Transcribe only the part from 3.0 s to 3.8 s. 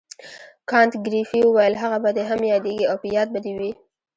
په یاد به دې وي.